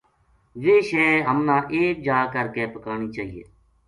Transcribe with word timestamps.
ویہ 0.61 0.77
شے 0.87 1.05
ہمنا 1.27 1.57
ایک 1.75 1.95
جا 2.05 2.19
کر 2.33 2.47
کے 2.55 2.63
پکانی 2.73 3.07
چاہیے 3.15 3.43